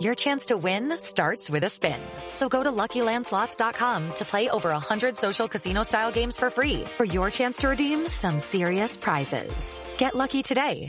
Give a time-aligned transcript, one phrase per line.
[0.00, 2.00] Your chance to win starts with a spin.
[2.32, 7.28] So go to LuckyLandSlots.com to play over 100 social casino-style games for free for your
[7.28, 9.78] chance to redeem some serious prizes.
[9.98, 10.88] Get lucky today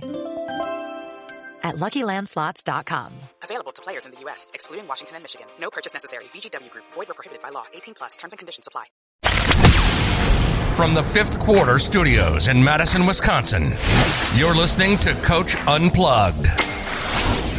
[1.63, 3.13] at LuckyLandSlots.com.
[3.43, 5.47] Available to players in the U.S., excluding Washington and Michigan.
[5.59, 6.23] No purchase necessary.
[6.33, 6.85] VGW Group.
[6.93, 7.65] Void where prohibited by law.
[7.73, 8.15] 18 plus.
[8.15, 8.85] Terms and conditions apply.
[10.73, 13.73] From the fifth quarter studios in Madison, Wisconsin,
[14.35, 16.47] you're listening to Coach Unplugged.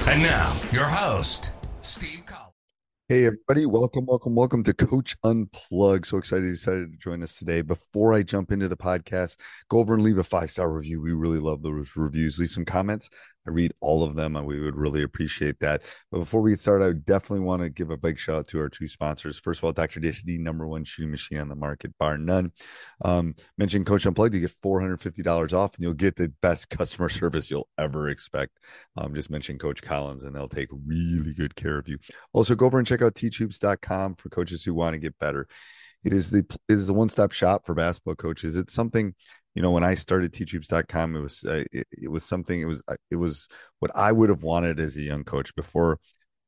[0.05, 2.53] And now, your host, Steve Collins.
[3.09, 3.67] Hey, everybody.
[3.67, 6.07] Welcome, welcome, welcome to Coach Unplugged.
[6.07, 7.63] So excited you decided to join us today.
[7.63, 9.37] Before I jump into the podcast,
[9.71, 11.01] go over and leave a five star review.
[11.01, 12.39] We really love those reviews.
[12.39, 13.11] Leave some comments.
[13.47, 15.83] I read all of them and we would really appreciate that.
[16.11, 18.61] But before we get started, I definitely want to give a big shout out to
[18.61, 19.39] our two sponsors.
[19.39, 20.01] First of all, Dr.
[20.01, 22.53] Dish, the number one shooting machine on the market, bar none.
[23.05, 27.51] Um, mention Coach Unplugged, you get $450 off and you'll get the best customer service
[27.51, 28.59] you'll ever expect.
[28.97, 31.99] Um, just mention Coach Collins and they'll take really good care of you.
[32.33, 35.49] Also, go over and check out teachhoops.com for coaches who want to get better.
[36.05, 36.39] It is the
[36.69, 38.57] it is the one stop shop for basketball coaches.
[38.57, 39.15] It's something
[39.55, 42.83] you know when i started teachhoops.com it was uh, it, it, was something it was
[42.89, 43.49] uh, it was
[43.79, 45.99] what i would have wanted as a young coach before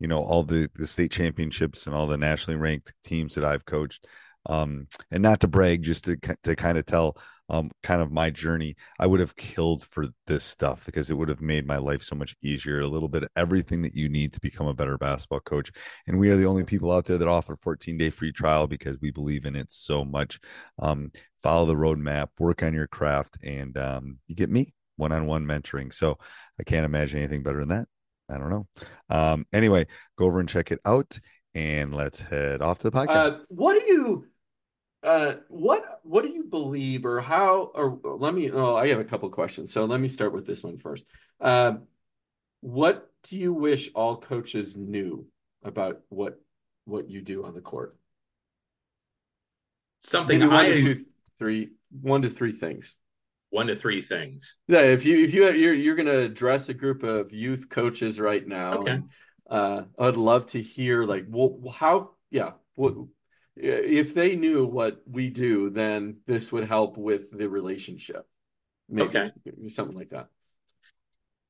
[0.01, 3.65] you know all the the state championships and all the nationally ranked teams that i've
[3.65, 4.07] coached
[4.47, 7.17] um and not to brag just to to kind of tell
[7.51, 11.29] um kind of my journey i would have killed for this stuff because it would
[11.29, 14.33] have made my life so much easier a little bit of everything that you need
[14.33, 15.71] to become a better basketball coach.
[16.07, 18.99] And we are the only people out there that offer 14 day free trial because
[19.01, 20.39] we believe in it so much.
[20.79, 21.13] Um
[21.43, 25.93] follow the roadmap work on your craft and um you get me one-on-one mentoring.
[25.93, 26.19] So
[26.59, 27.89] i can't imagine anything better than that.
[28.31, 28.67] I don't know.
[29.11, 31.19] Um anyway go over and check it out
[31.55, 33.33] and let's head off to the podcast.
[33.33, 34.27] uh, what do you
[35.05, 38.51] uh, what what do you believe, or how, or let me?
[38.51, 39.73] Oh, I have a couple questions.
[39.73, 41.05] So let me start with this one first.
[41.41, 41.75] Uh,
[42.61, 45.27] what do you wish all coaches knew
[45.63, 46.41] about what
[46.87, 47.97] what you do on the court?
[50.01, 51.05] Something Maybe one I to two,
[51.39, 52.97] three, one to three things.
[53.51, 54.59] one to three things.
[54.69, 57.69] Yeah, if you if you have, you're you're going to address a group of youth
[57.69, 58.93] coaches right now, Okay.
[58.93, 59.11] and,
[59.49, 62.95] uh, I'd love to hear like well, how yeah what
[63.57, 68.27] if they knew what we do, then this would help with the relationship.
[68.89, 69.31] Maybe, Okay.
[69.69, 70.29] something like that.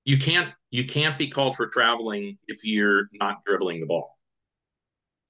[0.05, 4.19] You can't you can't be called for traveling if you're not dribbling the ball.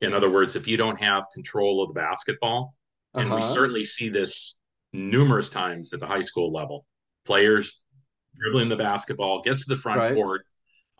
[0.00, 2.74] In other words, if you don't have control of the basketball,
[3.14, 3.54] and we Uh-huh.
[3.54, 4.58] certainly see this
[4.92, 6.86] numerous times at the high school level,
[7.24, 7.82] players
[8.36, 10.14] dribbling the basketball, gets to the front Right.
[10.14, 10.46] court,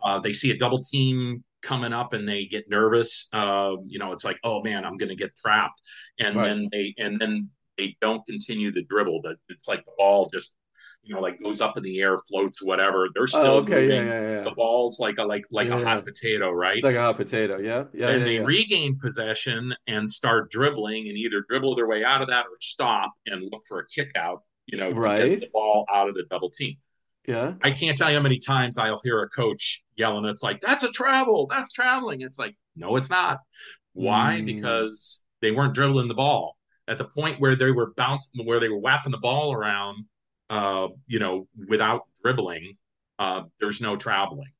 [0.01, 3.27] uh, they see a double team coming up and they get nervous.
[3.33, 5.81] Uh, you know, it's like, oh man, I'm going to get trapped,
[6.19, 6.49] and Right.
[6.49, 9.21] then they and then they don't continue the dribble.
[9.23, 10.57] That it's like the ball just
[11.03, 13.07] you know like goes up in the air, floats, whatever.
[13.13, 14.05] They're still Oh, okay, yeah, moving.
[14.05, 14.43] yeah, yeah.
[14.43, 15.83] The ball's like a like like Yeah, a yeah.
[15.83, 16.83] hot potato, right?
[16.83, 17.57] Like a hot potato.
[17.59, 18.11] Yeah, yeah.
[18.11, 18.43] and yeah, they yeah.
[18.43, 23.13] regain possession and start dribbling and either dribble their way out of that or stop
[23.25, 25.25] and look for a kick out, you know, to Right.
[25.25, 26.77] get the ball out of the double team.
[27.27, 27.53] Yeah.
[27.63, 30.83] I can't tell you how many times I'll hear a coach yelling, it's like, that's
[30.83, 32.21] a travel, that's traveling.
[32.21, 33.39] It's like, no, it's not.
[33.93, 34.39] Why?
[34.41, 34.45] Mm.
[34.45, 36.57] Because they weren't dribbling the ball.
[36.87, 40.05] At the point where they were bouncing, where they were whapping the ball around,
[40.49, 42.75] uh, you know, without dribbling,
[43.17, 44.51] uh, there's no traveling.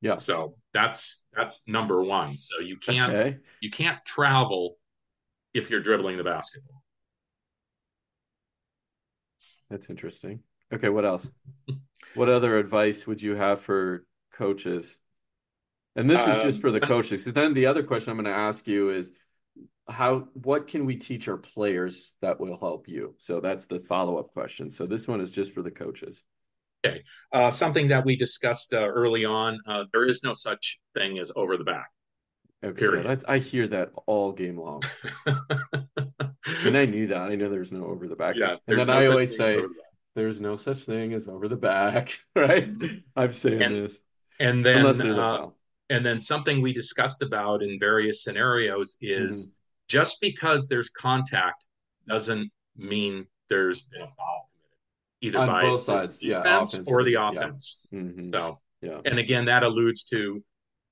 [0.00, 0.16] Yeah.
[0.16, 2.38] So that's that's number one.
[2.38, 3.38] So you can't Okay.
[3.60, 4.76] you can't travel
[5.52, 6.82] if you're dribbling the basketball.
[9.68, 10.40] That's interesting.
[10.74, 11.30] Okay, what else?
[12.14, 14.98] what other advice would you have for coaches?
[15.94, 17.24] And this is just Um, for the coaches.
[17.24, 19.12] So then the other question I'm going to ask you is
[19.88, 23.14] how what can we teach our players that will help you?
[23.18, 24.70] So that's the follow-up question.
[24.70, 26.22] So this one is just for the coaches.
[26.84, 27.02] Okay.
[27.32, 31.32] Uh, something that we discussed uh, early on, uh, there is no such thing as
[31.36, 31.88] over the back.
[32.64, 33.04] Okay, Period.
[33.06, 34.82] yeah, I hear that all game long.
[36.64, 37.30] And I knew that.
[37.30, 38.36] I know there's no over the back.
[38.36, 39.85] Yeah, and then no I always say over the back.
[40.16, 42.68] There's no such thing as over the back, right?
[43.14, 44.00] I'm saying And- this.
[44.38, 45.56] And then, Unless there's a uh, foul.
[45.88, 49.52] and then something we discussed about in various scenarios is Mm-hmm.
[49.88, 51.66] just because there's contact
[52.06, 54.74] doesn't mean there's been a foul committed,
[55.22, 57.30] either On by both sides, yeah, offense or the yeah.
[57.30, 57.86] offense.
[57.94, 58.30] Mhm.
[58.34, 59.00] So, Yeah.
[59.06, 60.44] and again, that alludes to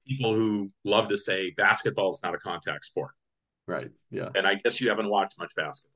[0.06, 3.12] people who love to say basketball is not a contact sport.
[3.66, 3.90] Right.
[4.10, 4.30] Yeah.
[4.34, 5.92] And I guess you haven't watched much basketball.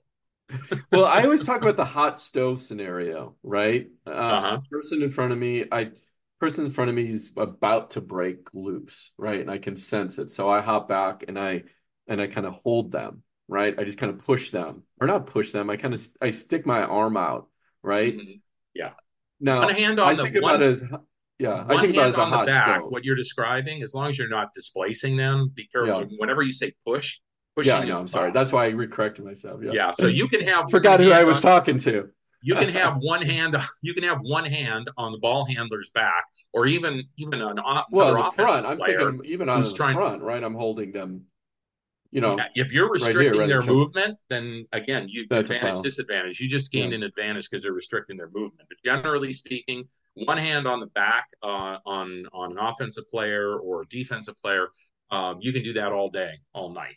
[0.93, 3.89] Well, I always talk about the hot stove scenario, right?
[4.07, 4.61] Uh, Uh-huh.
[4.71, 5.91] Person in front of me, I
[6.41, 9.41] person in front of me is about to break loose, right?
[9.41, 11.65] And I can sense it, so I hop back and I
[12.07, 13.79] and I kind of hold them, right?
[13.79, 15.69] I just kind of push them, or not push them.
[15.69, 17.49] I kind of I stick my arm out,
[17.83, 18.17] right?
[18.17, 18.41] Mhm.
[18.75, 18.93] Yeah.
[19.41, 20.83] Now One hand I on the- think one- about it as
[21.39, 22.91] yeah, I think about it as a hot back, stove.
[22.91, 26.03] what you're describing, as long as you're not displacing them, be careful.
[26.03, 26.17] Yeah.
[26.19, 27.21] Whenever you say push,
[27.59, 28.31] pushing Yeah, no, I'm sorry.
[28.33, 29.61] That's why I recorrected myself.
[29.63, 29.73] Yeah.
[29.73, 32.09] Yeah, so you can have Forgot who I was on- talking to.
[32.43, 33.57] You can have one hand.
[33.83, 37.59] You can have one hand on the ball handler's back, or even even an
[37.91, 40.43] Well, the front, I'm thinking even on the trying- front, right?
[40.43, 41.25] I'm holding them.
[42.11, 45.51] You know, Yeah, if you're right here, restricting right their movement, then again, you That's
[45.51, 46.41] advantage disadvantage.
[46.41, 46.99] You just gained Yeah.
[46.99, 48.67] an advantage because they're restricting their movement.
[48.71, 53.83] But generally speaking, one hand on the back uh, on on an offensive player or
[53.83, 54.69] a defensive player,
[55.11, 56.97] um, you can do that all day, all night,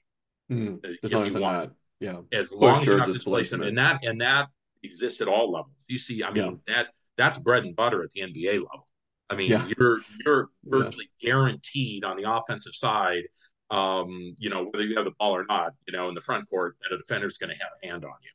[0.52, 1.44] Mm, as long as want.
[1.58, 2.38] not, yeah.
[2.38, 3.70] as long as you're not displacing them.
[3.70, 4.48] And that and that
[4.84, 5.76] exists at all levels.
[5.88, 6.88] You see, I mean that
[7.18, 8.88] that's bread and butter at the NBA level.
[9.30, 9.68] I mean, Yeah.
[9.78, 10.80] you're you're Yeah.
[10.80, 13.24] virtually guaranteed on the offensive side.
[13.70, 16.50] Um, you know, whether you have the ball or not, you know, in the front
[16.50, 18.32] court, that a defender's going to have a hand on you.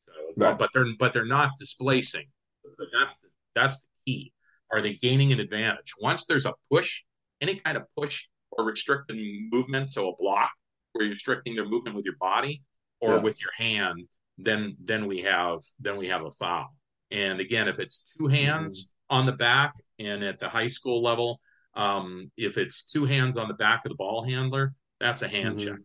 [0.00, 0.58] So, so Right.
[0.58, 2.26] but they're but they're not displacing.
[2.64, 4.32] But that's the, that's the key.
[4.72, 5.92] Are they gaining an advantage?
[6.00, 7.02] Once there's a push,
[7.42, 9.18] any kind of push or restricted
[9.52, 10.50] movement, so a block
[10.92, 12.62] where you're restricting their movement with your body
[13.00, 13.20] or Yeah.
[13.20, 14.06] with your hand,
[14.38, 16.74] then then we have then we have a foul.
[17.10, 19.16] And again, if it's two hands Mm-hmm.
[19.18, 21.40] on the back and at the high school level,
[21.74, 25.58] um, if it's two hands on the back of the ball handler, that's a hand
[25.58, 25.64] Mhm.
[25.64, 25.78] check.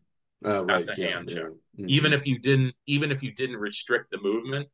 [0.43, 0.97] Oh, That's right.
[0.97, 1.35] a yeah, hand yeah.
[1.35, 1.51] check.
[1.79, 1.87] Mhm.
[1.89, 4.67] Even if you didn't even if you didn't restrict the movement,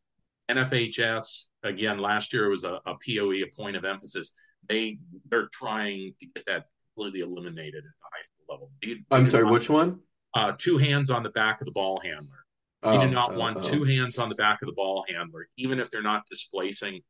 [0.49, 4.35] NFHS again last year was a, a POE, a point of emphasis.
[4.67, 4.99] They
[5.29, 8.71] they're trying to get that completely eliminated at the high school level.
[8.81, 9.99] They- I'm sorry, which one?
[10.33, 12.45] Uh, two hands on the back of the ball handler.
[12.83, 13.61] you Oh, do not oh, want oh.
[13.61, 17.01] two hands on the back of the ball handler, even if they're not displacing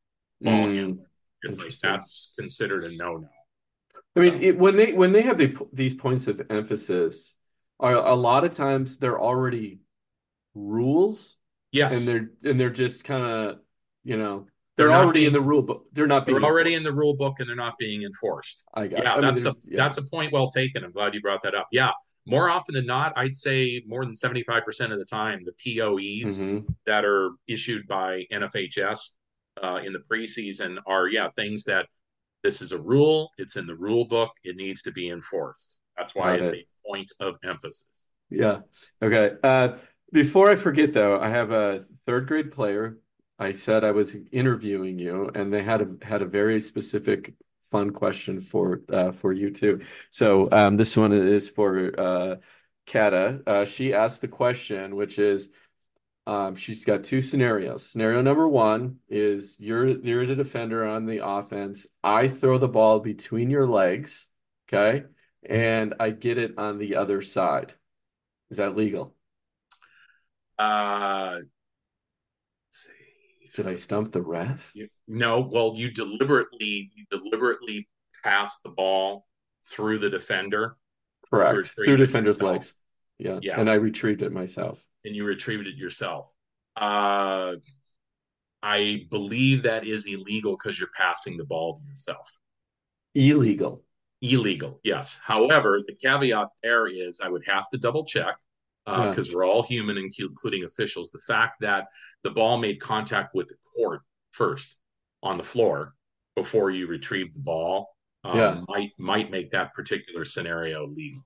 [0.44, 1.06] ball Mm, handler.
[1.44, 3.30] It's like that's considered a no no.
[4.16, 7.36] I mean, it, when they when they have the, these points of emphasis,
[7.80, 9.82] are a lot of times they're already
[10.54, 11.38] rules,
[11.72, 13.60] Yes, and they're and they're just kind of,
[14.04, 14.48] you know,
[14.78, 15.86] they're, They're already in the rule book.
[15.94, 18.66] They're not being they're already in the rule book and they're not being enforced.
[18.74, 19.00] I got.
[19.00, 19.04] it.
[19.04, 19.78] Yeah, I mean, that's a yeah.
[19.78, 20.84] that's a point well taken.
[20.84, 21.68] I'm glad you brought that up.
[21.72, 21.92] Yeah,
[22.26, 26.66] more often than not, I'd say more than 75% of the time, the POEs Mhm.
[26.86, 29.18] that are issued by NFHS
[29.62, 31.88] uh, in the preseason are yeah things that
[32.44, 33.32] this is a rule.
[33.38, 34.32] It's in the rule book.
[34.44, 35.80] It needs to be enforced.
[35.98, 36.66] That's why Got it's it.
[36.86, 37.88] a point of emphasis.
[38.30, 38.62] Yeah.
[39.02, 39.36] Okay.
[39.44, 39.78] Uh,
[40.14, 42.98] before I forget, though, I have a third grade player.
[43.38, 47.34] I said I was interviewing you, and they had a had a very specific,
[47.72, 49.82] fun question for uh, for you too.
[50.12, 52.36] So um, this one is for uh,
[52.86, 53.42] Kata.
[53.48, 55.50] Uh, she asked the question, which is,
[56.28, 57.86] um, she's got two scenarios.
[57.86, 61.88] Scenario number one is you're you're the defender on the offense.
[62.04, 64.28] I throw the ball between your legs,
[64.68, 65.06] okay,
[65.50, 67.74] and I get it on the other side.
[68.50, 69.16] Is that legal?
[70.60, 71.40] Uh.
[73.56, 74.70] Did I stump the ref?
[74.74, 77.88] You, no, well, you deliberately you deliberately
[78.24, 79.26] pass the ball
[79.70, 80.78] through the defender
[81.30, 81.74] Correct.
[81.76, 82.52] Through defender's yourself.
[82.52, 82.76] legs.
[83.18, 83.40] Yeah.
[83.42, 83.60] Yeah.
[83.60, 84.86] And I retrieved it myself.
[85.06, 86.34] and you retrieved it yourself.
[86.76, 87.56] Uh,
[88.64, 92.30] I believe that is illegal because you're passing the ball to yourself.
[93.16, 93.84] Illegal.
[94.22, 95.20] Illegal, yes.
[95.24, 98.36] However, the caveat there is I would have to double check
[98.88, 99.10] Yeah.
[99.10, 101.12] because we're all human, including officials.
[101.12, 101.88] The fact that
[102.24, 104.78] the ball made contact with the court first
[105.24, 105.94] on the floor
[106.36, 108.62] before you retrieve the ball um, Yeah.
[108.68, 111.26] might might make that particular scenario legal.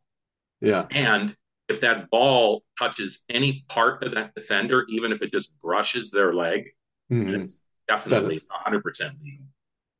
[0.61, 0.85] Yeah.
[0.91, 1.35] And
[1.67, 6.33] if that ball touches any part of that defender, even if it just brushes their
[6.33, 6.69] leg,
[7.11, 7.41] Mhm.
[7.41, 9.45] it's definitely is- it's 100% legal.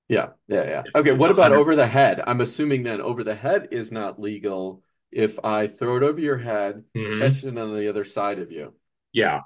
[0.07, 0.83] Yeah, yeah, yeah.
[0.95, 1.57] Okay, It's what about 100.
[1.59, 2.21] over the head?
[2.27, 6.37] I'm assuming then over the head is not legal if I throw it over your
[6.37, 7.19] head, Mhm.
[7.19, 8.73] catch it on the other side of you.
[9.13, 9.41] Yeah,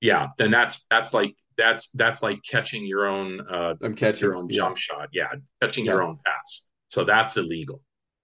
[0.00, 0.28] yeah.
[0.38, 4.48] Then that's that's like that's that's like catching your own uh I'm catching your own
[4.48, 4.56] yeah.
[4.56, 5.08] jump shot.
[5.12, 6.70] Yeah, catching your own pass.
[6.88, 7.82] So that's illegal.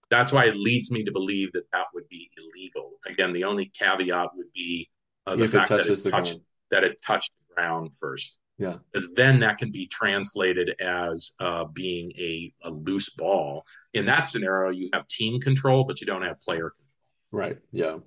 [0.08, 2.92] That's why it leads me to believe that that would be illegal.
[3.06, 4.88] Again, the only caveat would be
[5.26, 6.44] uh, the If it fact that it touches the touched ground.
[6.70, 8.38] that it touched the ground first.
[8.58, 8.76] Yeah.
[8.90, 13.64] because then that can be translated as uh, being a, a loose ball.
[13.92, 16.86] In that scenario, you have team control, but you don't have player control.
[17.32, 17.58] Right.
[17.70, 17.98] Yeah.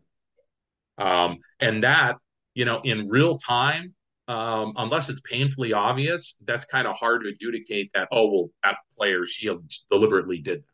[0.98, 2.18] Um, and that,
[2.56, 3.94] you know, in real time,
[4.28, 8.78] um, unless it's painfully obvious, that's kind of hard to adjudicate that, oh, well, that
[8.96, 9.50] player, she
[9.90, 10.66] deliberately did that.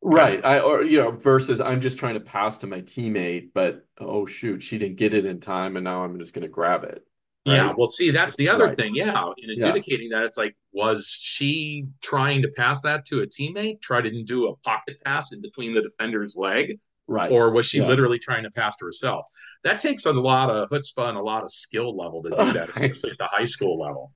[0.00, 0.44] Right.
[0.44, 4.26] I or you know, versus I'm just trying to pass to my teammate, but oh
[4.26, 7.04] shoot, she didn't get it in time and now I'm just gonna grab it.
[7.48, 8.76] Yeah, well, see, that's the other Right.
[8.76, 8.94] thing.
[8.94, 9.72] Yeah, in Yeah.
[9.72, 14.48] that, it's like, was she trying to pass that to a teammate, try to do
[14.48, 17.30] a pocket pass in between the defender's leg, Right.
[17.30, 17.86] or was she Yeah.
[17.88, 19.26] literally trying to pass to herself?
[19.64, 22.70] That takes a lot of chutzpah and a lot of skill level to do that,
[22.70, 24.12] especially at the high school level.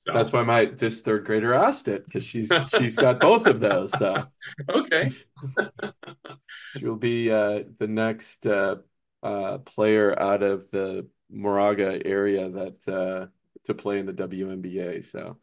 [0.00, 3.60] So, That's why my this third grader asked it because she's she's got both of
[3.60, 3.92] those.
[3.92, 4.26] So
[4.68, 5.12] okay.
[6.76, 8.76] she'll be uh, the next uh,
[9.22, 13.26] uh, player out of the Moraga area that uh,
[13.64, 15.04] to play in the WNBA.
[15.04, 15.38] So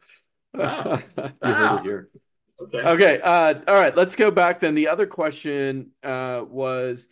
[0.54, 1.02] Wow.
[1.16, 2.10] you heard it here.
[2.62, 2.78] Okay.
[2.78, 3.20] Okay.
[3.20, 3.96] Uh, all right.
[3.96, 4.74] Let's go back then.
[4.74, 7.08] The other question uh, was,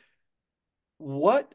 [0.99, 1.55] what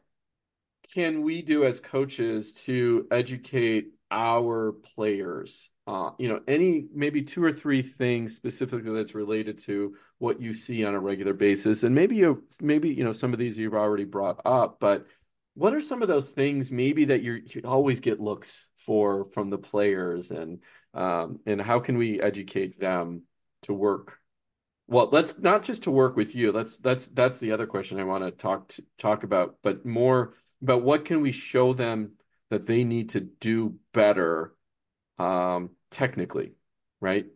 [0.92, 5.68] can we do as coaches to educate our players?
[5.86, 10.54] Uh, you know, any maybe two or three things specifically that's related to what you
[10.54, 13.74] see on a regular basis, and maybe you maybe you know some of these you've
[13.74, 15.06] already brought up, but
[15.54, 19.58] what are some of those things maybe that you always get looks for from the
[19.58, 20.60] players, and
[20.92, 23.22] um, and how can we educate them
[23.62, 24.18] to work
[24.86, 28.04] well let's not just to work with you that's that's that's the other question i
[28.04, 32.12] want to talk talk about but more about what can we show them
[32.50, 34.54] that they need to do better
[35.18, 36.52] um technically
[37.00, 37.26] right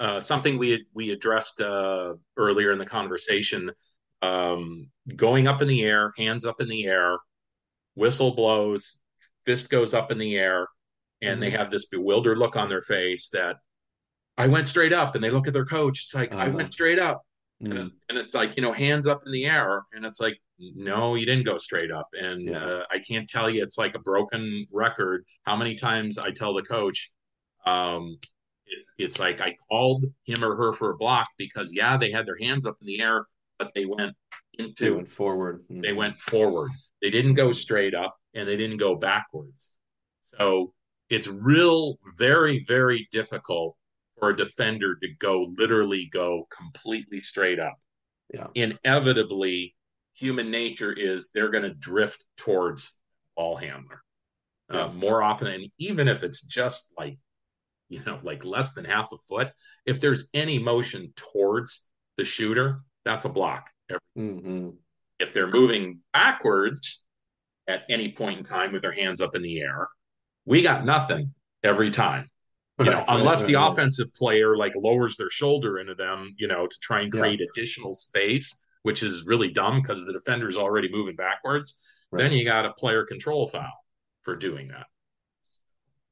[0.00, 3.70] uh, something we we addressed uh, earlier in the conversation.
[4.22, 7.18] Um, going up in the air, hands up in the air,
[7.94, 8.98] whistle blows,
[9.44, 10.68] fist goes up in the air,
[11.22, 11.58] and they Mhm.
[11.58, 13.56] have this bewildered look on their face that
[14.36, 16.02] I went straight up, and they look at their coach.
[16.02, 16.56] It's like I Uh-huh.
[16.56, 17.22] went straight up,
[17.60, 17.86] and, Mm.
[17.88, 21.14] it- and it's like you know hands up in the air, and it's like no,
[21.14, 22.62] you didn't go straight up, and Yeah.
[22.62, 23.62] uh, I can't tell you.
[23.62, 25.24] It's like a broken record.
[25.44, 27.10] How many times I tell the coach,
[27.64, 28.18] um,
[28.66, 32.26] it, it's like I called him or her for a block because yeah, they had
[32.26, 33.26] their hands up in the air,
[33.60, 34.16] but they went
[34.54, 35.82] into they went forward Mm.
[35.82, 36.70] they went forward.
[37.02, 39.76] They didn't go straight up and they didn't go backwards.
[40.22, 40.72] So
[41.10, 43.76] it's real, very, very difficult
[44.18, 47.76] for a defender to go literally go completely straight up.
[48.32, 48.46] Yeah.
[48.54, 49.74] Inevitably,
[50.14, 52.98] human nature is they're going to drift towards
[53.36, 54.02] ball handler
[54.72, 54.84] Yeah.
[54.84, 55.48] uh, more often.
[55.48, 57.18] And even if it's just like,
[57.88, 59.50] you know, like less than half a foot,
[59.86, 61.86] if there's any motion towards
[62.16, 63.68] the shooter, that's a block
[64.16, 64.76] Mhm.
[65.18, 67.04] if they're moving backwards
[67.66, 69.88] at any point in time with their hands up in the air,
[70.44, 72.30] we got nothing every time.
[72.78, 76.76] You know, unless the offensive player like lowers their shoulder into them, you know, to
[76.80, 77.20] try and Yeah.
[77.20, 81.80] create additional space, which is really dumb because the defender's already moving backwards.
[82.10, 82.22] Right.
[82.22, 83.84] Then you got a player control foul
[84.22, 84.86] for doing that.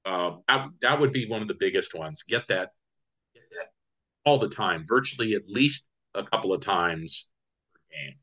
[0.05, 2.23] Uh, that, that would be one of the biggest ones.
[2.25, 2.73] Get that,
[3.35, 3.69] get that
[4.27, 7.31] all the time, virtually at least a couple of times
[7.75, 8.15] per game.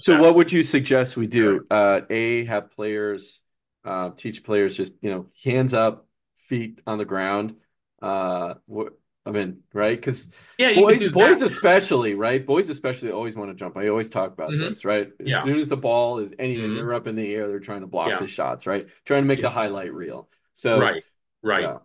[0.00, 1.66] So what would you suggest we do?
[1.70, 3.40] Uh, A, have players
[3.84, 7.56] uh, teach players just, you know, hands up, feet on the ground.
[8.00, 9.96] Uh, what, I mean, right?
[9.96, 12.44] Because Yeah, boys, boys especially, right?
[12.44, 13.76] Boys especially always want to jump.
[13.76, 14.70] I always talk about Mhm.
[14.70, 15.08] this, right?
[15.20, 15.44] As Yeah.
[15.44, 16.76] soon as the ball is anything, Mhm.
[16.76, 18.18] they're up in the air, they're trying to block Yeah.
[18.20, 18.88] the shots, right?
[19.04, 19.42] Trying to make Yeah.
[19.42, 20.28] the highlight reel.
[20.54, 21.02] So right,
[21.42, 21.62] right.
[21.62, 21.78] yeah.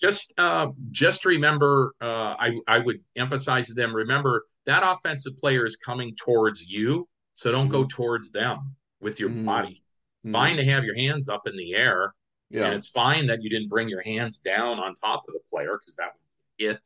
[0.00, 5.64] just uh, just remember uh, I, I would emphasize to them remember that offensive player
[5.64, 9.44] is coming towards you so don't go towards them with your Mhm.
[9.44, 9.82] body
[10.26, 10.32] Mhm.
[10.32, 12.14] fine to have your hands up in the air
[12.50, 12.66] Yeah.
[12.66, 15.78] and it's fine that you didn't bring your hands down on top of the player
[15.78, 16.22] because that would
[16.58, 16.82] be it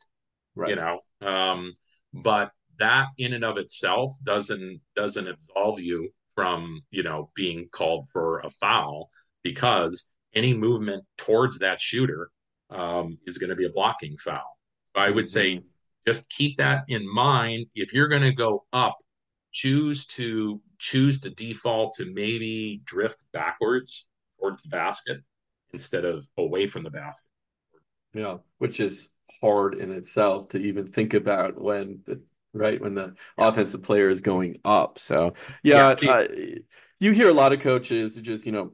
[0.54, 0.70] Right.
[0.70, 1.74] you know um,
[2.12, 8.08] but that in and of itself doesn't doesn't absolve you from you know being called
[8.10, 9.10] for a foul
[9.42, 12.30] because any movement towards that shooter
[12.70, 14.58] um, is going to be a blocking foul
[14.94, 15.64] so i would say Mhm.
[16.06, 18.96] Just keep that in mind if you're going to go up
[19.52, 25.18] choose to choose to default to maybe drift backwards towards the basket
[25.72, 27.28] instead of away from the basket
[28.14, 29.08] Yeah, which is
[29.40, 32.20] hard in itself to even think about when the
[32.52, 34.98] right when the offensive player is going up.
[34.98, 36.06] So yeah, Yeah.
[36.06, 36.26] uh,
[37.00, 38.72] you hear a lot of coaches just you know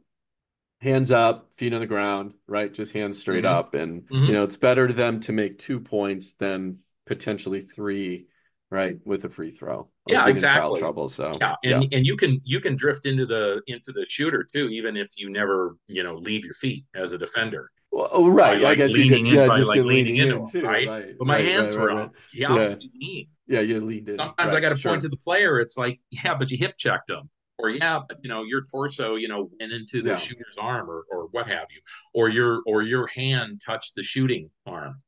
[0.81, 2.73] hands up, feet on the ground, right?
[2.73, 3.47] Just hands straight Mhm.
[3.47, 4.27] up, and Mhm.
[4.27, 8.27] you know it's better to them to make two points than potentially three,
[8.71, 9.88] right, with a free throw.
[10.07, 10.79] Yeah, exactly.
[10.79, 11.09] trouble.
[11.09, 14.69] So Yeah, and and you can you can drift into the into the shooter too,
[14.69, 17.71] even if you never you know leave your feet as a defender.
[17.91, 18.61] Well, oh, right.
[18.61, 20.37] By, I like guess you leaning could, in, yeah, by, just like leaning leaning into
[20.37, 20.87] in too, right?
[20.87, 21.15] right?
[21.19, 22.15] But my right, hands right, were up.
[22.35, 22.75] Yeah, Yeah.
[22.79, 23.25] you?
[23.47, 24.19] Yeah, you leaned in.
[24.19, 24.93] Sometimes I got to sure.
[24.93, 25.59] point to the player.
[25.59, 29.15] It's like, yeah, but you hip checked him, or yeah, but you know your torso,
[29.17, 30.17] you know, went into the Yeah.
[30.17, 31.81] shooter's arm, or or what have you,
[32.12, 35.03] or your or your hand touched the shooting arm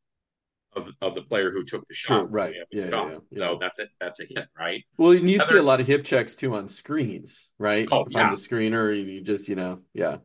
[0.75, 2.33] of of the player who took the Sure, shot.
[2.33, 2.55] right.
[2.71, 3.39] Yeah, Yeah, yeah, yeah.
[3.39, 3.89] So that's it.
[4.00, 4.85] That's a hit, right?
[4.99, 7.89] Well, and you see a lot of hip checks too on screens, right?
[7.91, 8.21] Oh, if yeah.
[8.25, 10.19] I'm the screener, you just, you know, yeah.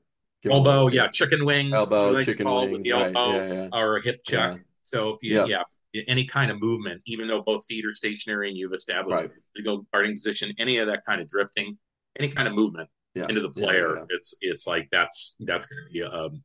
[0.43, 2.71] Give 'em a elbow, yeah, chicken wing, Elbow, that's what I like to chicken wing,
[2.71, 3.69] with the right, elbow yeah, yeah.
[3.73, 4.59] or a hip check.
[4.83, 5.63] So if you, Yeah.
[6.07, 9.31] any kind of movement, even though both feet are stationary and you've established Right.
[9.31, 11.77] a legal guarding position, any of that kind of drifting,
[12.19, 16.03] any kind of movement into the player, it's it's like that's that's going to be
[16.03, 16.43] um,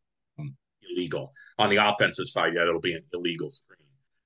[0.88, 1.32] illegal.
[1.58, 3.79] On the offensive side, yeah, it'll be an illegal screen.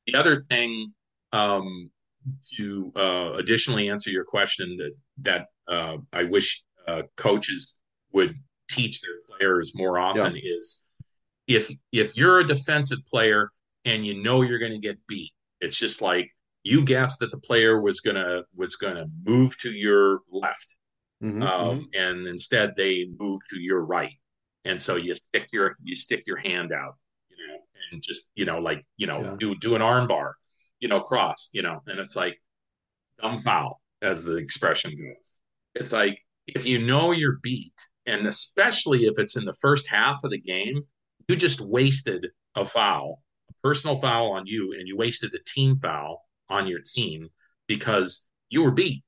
[0.07, 0.93] The other thing
[1.33, 1.91] um,
[2.57, 4.93] to uh, additionally answer your question that
[5.23, 7.79] that uh, I wish uh, coaches
[8.13, 8.35] would
[8.69, 10.85] teach their players more often is
[11.47, 13.51] if if you're a defensive player
[13.85, 16.31] and you know you're going to get beat, it's just like
[16.63, 20.77] you guessed that the player was gonna was gonna move to your left,
[21.23, 24.13] Mhm, um, and instead they move to your right,
[24.65, 26.95] and so you stick your you stick your hand out,
[27.95, 29.37] and just you know like you know Yeah.
[29.39, 30.35] do do an arm bar,
[30.81, 32.37] you know, cross, you know, and it's like
[33.21, 35.31] dumb foul, as the expression goes.
[35.75, 37.75] It's like if you know you're beat,
[38.07, 40.83] and especially if it's in the first half of the game,
[41.29, 45.77] you just wasted a foul, a personal foul on you, and you wasted a team
[45.77, 47.29] foul on your team
[47.67, 49.03] because you were beat.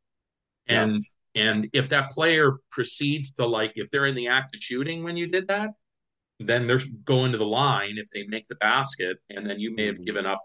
[0.69, 0.83] Yeah.
[0.85, 1.03] And
[1.35, 5.17] and if that player proceeds to like if they're in the act of shooting when
[5.17, 5.71] you did that,
[6.39, 9.87] then they're going to the line if they make the basket, and then you may
[9.87, 10.05] have Mhm.
[10.05, 10.41] given up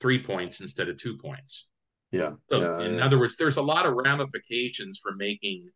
[0.00, 1.70] three points instead of two points.
[2.10, 2.34] Yeah.
[2.48, 3.04] So, yeah, in yeah.
[3.04, 5.70] other words, there's a lot of ramifications for making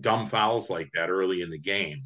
[0.00, 2.02] dumb fouls like that early in the game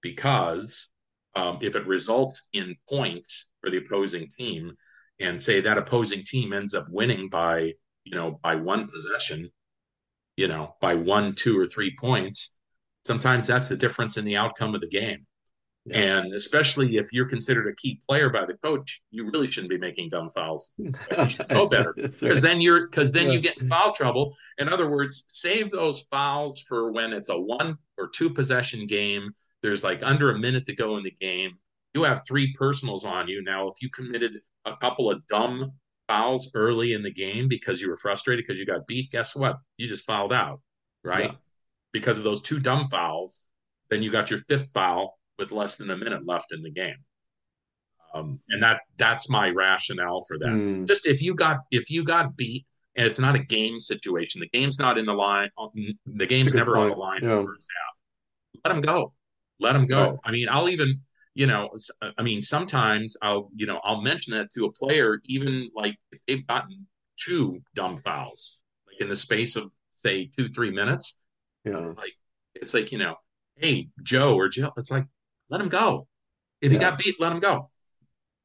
[0.00, 0.88] because
[1.36, 4.72] um, if it results in points for the opposing team,
[5.20, 7.72] and say that opposing team ends up winning by
[8.04, 9.50] you know by one possession,
[10.36, 12.58] you know by one, two, or three points,
[13.04, 15.26] sometimes that's the difference in the outcome of the game.
[15.92, 19.76] And especially if you're considered a key player by the coach, you really shouldn't be
[19.78, 20.74] making dumb fouls.
[20.78, 22.40] You should know better because right.
[22.40, 23.32] then you're because then Yeah.
[23.32, 24.34] you get in foul trouble.
[24.58, 29.34] In other words, save those fouls for when it's a one or two possession game.
[29.62, 31.52] There's like under a minute to go in the game.
[31.92, 33.68] You have three personals on you now.
[33.68, 35.72] If you committed a couple of dumb
[36.08, 39.56] fouls early in the game because you were frustrated because you got beat, guess what?
[39.76, 40.60] You just fouled out,
[41.02, 41.30] right?
[41.30, 41.36] Yeah.
[41.92, 43.44] Because of those two dumb fouls,
[43.90, 46.96] then you got your fifth foul with less than a minute left in the game.
[48.14, 50.86] Um, and that that's my rationale for that Mm.
[50.86, 54.48] just if you got if you got beat and it's not a game situation the
[54.50, 55.50] game's not in the line
[56.06, 56.98] the game's never on the point.
[57.00, 59.12] line in the first half let them go
[59.58, 60.18] let them go Right.
[60.26, 61.00] i mean i'll even
[61.34, 61.70] you know
[62.16, 66.20] I mean sometimes i'll you know i'll mention that to a player even like if
[66.28, 71.20] they've gotten two dumb fouls like in the space of say two three minutes
[71.64, 71.78] Yeah.
[71.82, 72.12] it's like
[72.54, 73.16] it's like you know
[73.56, 75.06] hey joe or jill it's like
[75.50, 76.06] let him go
[76.60, 77.70] if he got beat let him go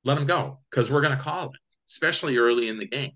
[0.03, 1.59] let him go because we're going to call it
[1.89, 3.13] especially early in the game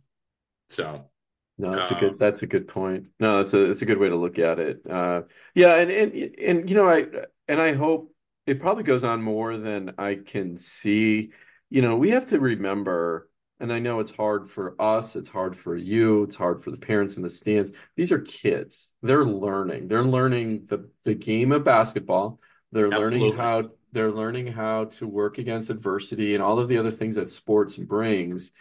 [0.70, 1.10] so
[1.58, 3.08] No, that's a Um, good that's a good point.
[3.20, 4.82] No, it's a it's a good way to look at it.
[4.90, 7.06] Uh, yeah, and and and you know, I
[7.48, 8.12] and I hope
[8.48, 11.32] it probably goes on more than I can see.
[11.70, 15.56] You know, we have to remember, and I know it's hard for us, it's hard
[15.56, 17.72] for you, it's hard for the parents in the stands.
[17.96, 18.92] These are kids.
[19.04, 19.88] They're learning.
[19.90, 22.40] They're learning the the game of basketball.
[22.74, 26.92] They're learning how they're learning how to work against adversity and all of the other
[26.92, 28.52] things that sports brings.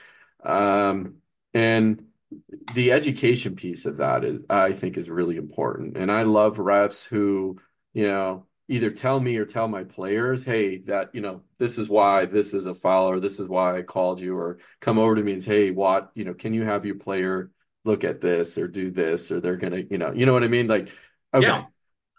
[0.44, 1.16] Um,
[1.55, 2.05] and
[2.75, 5.96] the education piece of that is, I think, is really important.
[5.96, 7.59] And I love refs who,
[7.94, 11.88] you know, either tell me or tell my players, hey, that, you know, this is
[11.88, 15.14] why this is a foul or this is why I called you, or come over
[15.14, 17.51] to me and say, hey, Watt, you know, can you have your player
[17.85, 20.48] look at this or do this, or they're gonna, you know, you know what I
[20.48, 20.68] mean?
[20.68, 20.88] Like,
[21.35, 21.46] okay.
[21.46, 21.64] Yeah.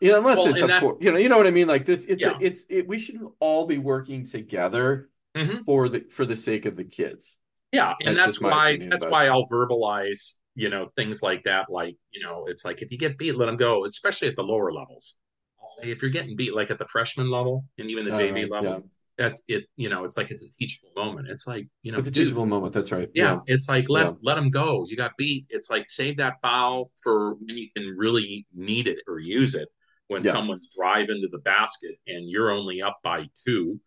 [0.04, 1.68] You know, unless Well, it's that's- course, you know, you know what I mean?
[1.68, 2.32] Like this, it's Yeah.
[2.38, 5.64] a, it's it, we should all be working together Mhm.
[5.64, 7.40] for the for the sake of the kids.
[7.72, 11.96] yeah and That's that's why that's why i'll verbalize you know things like that like
[12.12, 14.72] you know it's like if you get beat let them go especially at the lower
[14.72, 15.16] levels
[15.60, 18.32] i'll say if you're getting beat like at the freshman level and even the jv
[18.34, 18.80] right, level yeah.
[19.18, 22.10] that it you know it's like it's a teachable moment it's like you know It's
[22.10, 22.74] a dude, teachable moment.
[22.74, 23.10] That's right.
[23.16, 24.14] yeah, it's like let Yeah.
[24.22, 27.86] let them go you got beat it's like save that foul for when you can
[27.98, 29.68] really need it or use it
[30.14, 30.32] when Yeah.
[30.32, 33.80] someone's driving to the basket and you're only up by two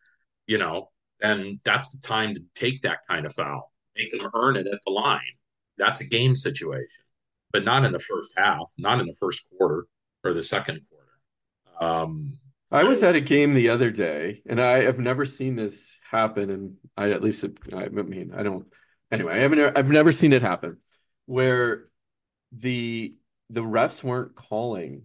[0.47, 4.57] you know then that's the time to take that kind of foul make them earn
[4.57, 5.21] it at the line
[5.79, 6.89] that's a game situation
[7.53, 9.87] but not in the first half not in the first quarter
[10.25, 12.39] or the second quarter um
[12.73, 16.51] I was at a game the other day, and I have never seen this happen.
[16.51, 18.67] And I at least, I mean, I don't.
[19.12, 19.79] Anyway, I haven't.
[19.79, 20.79] I've never seen it happen
[21.27, 21.87] where
[22.51, 23.15] the
[23.51, 25.03] the refs weren't calling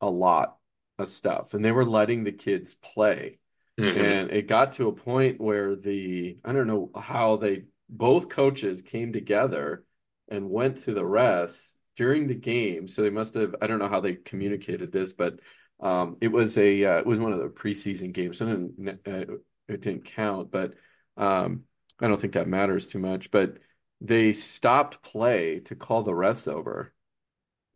[0.00, 0.55] a lot
[1.04, 3.38] stuff, and they were letting the kids play.
[3.78, 3.96] Mhm.
[3.96, 8.82] And it got to a point where the I don't know how they both coaches
[8.82, 9.84] came together
[10.28, 12.88] and went to the refs during the game.
[12.88, 15.40] So they must have I don't know how they communicated this, but
[15.80, 18.38] um, it was a uh, it was one of the preseason games.
[18.38, 19.34] So it didn't, uh,
[19.68, 20.74] it didn't count, but
[21.16, 21.64] um,
[22.00, 23.30] I don't think that matters too much.
[23.30, 23.58] But
[24.00, 26.94] they stopped play to call the refs over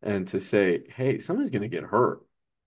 [0.02, 2.20] and to say, "Hey, someone's going to get hurt,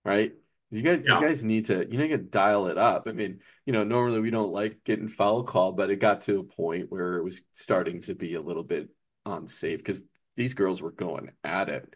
[0.04, 0.34] right?
[0.70, 1.20] You guys, Yeah.
[1.20, 4.20] you guys need to, you need to dial it up." I mean, you know, normally
[4.20, 7.42] we don't like getting foul called, but it got to a point where it was
[7.52, 8.88] starting to be a little bit
[9.26, 10.02] unsafe because
[10.36, 11.94] these girls were going at it.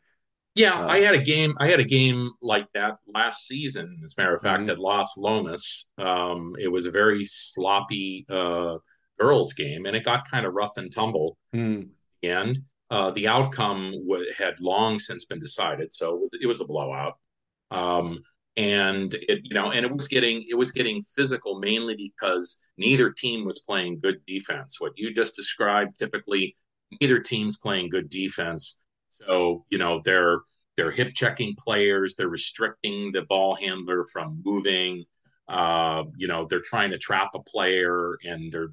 [0.55, 1.55] Yeah, Uh, I had a game.
[1.59, 4.01] I had a game like that last season.
[4.05, 4.71] As a matter of fact, Mhm.
[4.71, 8.79] at Las Lomas, um, it was a very sloppy uh,
[9.19, 11.37] girls' game, and it got kind of rough and tumble.
[11.53, 11.83] Hmm.
[12.23, 16.61] And uh, the outcome wa had long since been decided, so it was, it was
[16.61, 17.19] a blowout.
[17.71, 18.23] Um,
[18.59, 23.11] and it, you know, and it was getting it was getting physical mainly because neither
[23.11, 24.81] team was playing good defense.
[24.81, 26.57] What you just described, typically,
[27.01, 28.83] neither team's playing good defense.
[29.11, 30.41] So you know they're
[30.77, 35.05] they're hip checking players, they're restricting the ball handler from moving.
[35.49, 38.73] Uh, you know they're trying to trap a player, and they're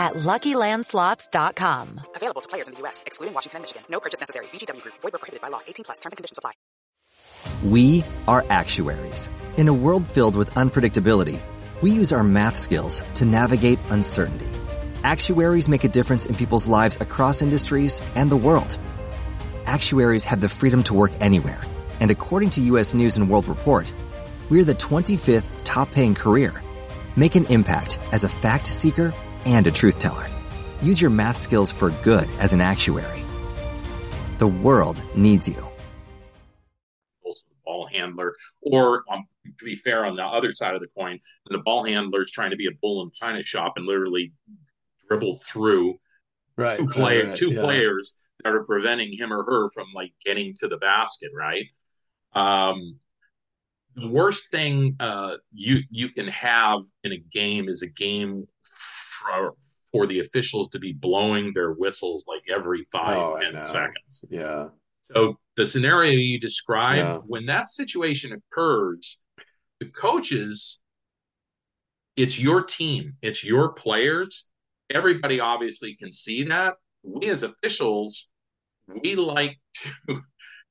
[0.00, 2.00] at LuckyLandSlots.com.
[2.16, 3.82] Available to players in the U.S., excluding Washington and Michigan.
[3.90, 4.46] No purchase necessary.
[4.46, 4.94] VGW Group.
[5.02, 5.60] Void where prohibited by law.
[5.66, 5.98] 18 plus.
[5.98, 6.52] Terms and conditions apply.
[7.62, 9.28] We are actuaries.
[9.58, 11.40] In a world filled with unpredictability,
[11.82, 14.48] we use our math skills to navigate uncertainty.
[15.04, 18.78] Actuaries make a difference in people's lives across industries and the world.
[19.66, 21.60] Actuaries have the freedom to work anywhere,
[22.00, 22.94] and according to U.S.
[22.94, 23.92] News and World Report,
[24.50, 26.62] we're the 25th top paying career.
[27.16, 29.14] Make an impact as a fact seeker
[29.46, 30.26] and a truth teller.
[30.82, 33.22] Use your math skills for good as an actuary.
[34.38, 35.66] The world needs you.
[37.64, 39.26] ball handler, or um,
[39.58, 42.50] to be fair, on the other side of the coin, the ball handler is trying
[42.50, 44.32] to be a bull in china shop and literally
[45.08, 45.94] dribble through
[46.56, 47.60] Right, two right, player, right, two yeah.
[47.62, 51.66] players that are preventing him or her from like getting to the basket, right?
[52.34, 52.98] Um,
[53.96, 58.46] the worst thing uh, you you can have in a game is a game
[59.30, 59.54] for,
[59.90, 64.24] for the officials to be blowing their whistles like every five Oh, ten seconds.
[64.30, 64.68] Yeah.
[65.02, 67.18] So the scenario you describe, Yeah.
[67.26, 69.22] when that situation occurs,
[69.80, 70.82] the coaches,
[72.16, 74.48] it's your team, it's your players.
[74.90, 76.74] Everybody obviously can see that.
[77.02, 78.30] We as officials,
[79.02, 79.56] we like
[80.08, 80.20] to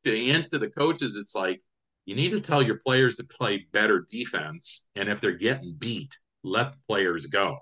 [0.06, 1.60] to hint to the coaches, it's like
[2.06, 4.88] you need to tell your players to play better defense.
[4.96, 7.58] And if they're getting beat, let the players go.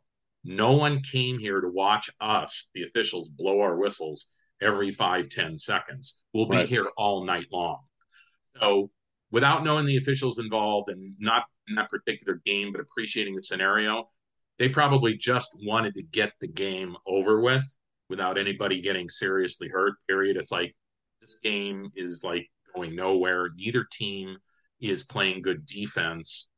[0.47, 4.31] No one came here to watch us, the officials, blow our whistles
[4.61, 6.23] every five, ten seconds.
[6.33, 6.69] We'll be Right.
[6.69, 7.81] here all night long.
[8.59, 8.89] So
[9.29, 14.07] without knowing the officials involved and not in that particular game, but appreciating the scenario,
[14.57, 17.65] they probably just wanted to get the game over with
[18.09, 19.95] without anybody getting seriously hurt.
[20.07, 20.37] Period.
[20.37, 20.73] It's like
[21.21, 23.49] this game is like going nowhere.
[23.55, 24.37] Neither team
[24.79, 26.49] is playing good defense.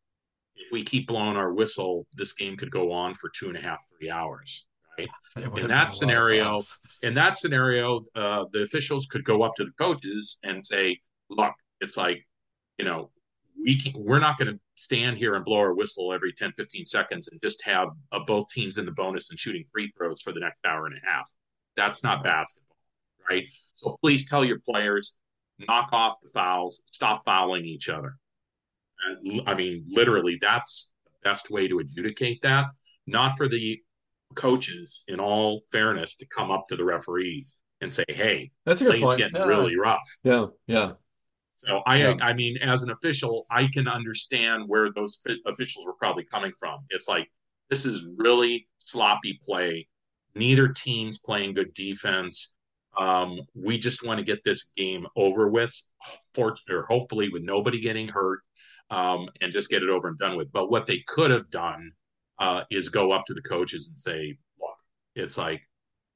[0.60, 3.62] If we keep blowing our whistle, this game could go on for two and a
[3.62, 4.68] half, three hours.
[4.98, 5.08] Right.
[5.38, 6.62] In would have been a lot that scenario,
[7.04, 11.54] in that scenario, uh, the officials could go up to the coaches and say, "Look,
[11.80, 12.28] it's like,
[12.78, 13.10] you know,
[13.64, 16.86] we can, we're not going to stand here and blow our whistle every 10, 15
[16.86, 20.32] seconds and just have uh, both teams in the bonus and shooting free throws for
[20.32, 21.30] the next hour and a half.
[21.76, 22.78] That's not basketball,
[23.30, 23.44] right?
[23.74, 25.18] So please tell your players,
[25.68, 28.16] knock off the fouls, stop fouling each other.
[29.48, 32.66] I mean, literally, that's the best way to adjudicate that.
[33.08, 33.80] Not for the
[34.36, 38.86] coaches, in all fairness, to come up to the referees and say, "Hey, that's a
[38.86, 39.18] good point.
[39.18, 39.46] getting Yeah.
[39.46, 40.94] really rough." Yeah, yeah.
[41.56, 42.16] So I, Yeah.
[42.22, 46.54] I mean, as an official, I can understand where those fi- officials were probably coming
[46.60, 46.86] from.
[46.90, 47.30] It's like
[47.70, 49.88] this is really sloppy play.
[50.36, 52.56] Neither team's playing good defense.
[52.98, 55.74] Um, we just want to get this game over with,
[56.34, 58.42] for, or hopefully with nobody getting hurt,
[58.90, 60.52] um, and just get it over and done with.
[60.52, 61.92] But what they could have done
[62.40, 64.78] uh, is go up to the coaches and say, "Look,
[65.16, 65.62] it's like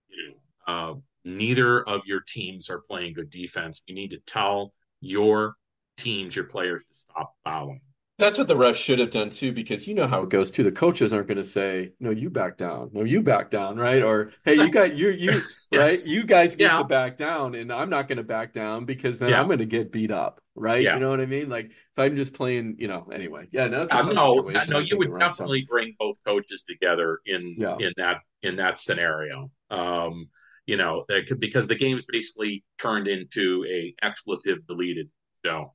[0.08, 0.36] you
[0.68, 3.82] know, uh, neither of your teams are playing good defense.
[3.88, 5.56] You need to tell your
[5.98, 7.82] teams, your players, to stop fouling."
[8.19, 10.63] That's what the refs should have done too, because you know how it goes too.
[10.63, 14.04] The coaches aren't going to say, "No, you back down." No, you back down, right?
[14.04, 15.41] Or, "Hey, you got you you
[15.73, 15.97] right?
[16.06, 16.78] You guys get Yeah.
[16.78, 19.39] to back down, and I'm not going to back down because then Yeah.
[19.41, 20.84] I'm going to get beat up, right?
[20.84, 20.93] Yeah.
[20.93, 21.49] You know what I mean?
[21.49, 23.10] Like if I'm just playing, you know.
[23.12, 27.19] Anyway, yeah, no, that's a Uh, no, no, you would definitely bring both coaches together
[27.26, 29.49] in in that in that scenario.
[29.71, 30.30] Um,
[30.67, 35.10] you know, that could, because the game's basically turned into a expletive deleted
[35.43, 35.73] show.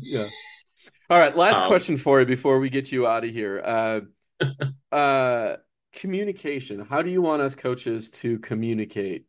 [0.00, 0.26] Yeah.
[1.10, 3.62] All right, last Um, question for you before we get you out of here.
[4.40, 5.56] Uh, uh,
[5.92, 6.78] communication.
[6.78, 9.26] How do you want us coaches to communicate